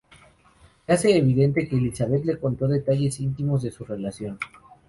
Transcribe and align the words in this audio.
Se 0.87 0.93
hace 0.93 1.15
evidente 1.15 1.67
que 1.67 1.75
Elizabeth 1.77 2.25
le 2.25 2.39
contó 2.39 2.67
detalles 2.67 3.19
íntimos 3.19 3.61
de 3.61 3.69
su 3.69 3.85
relación. 3.85 4.39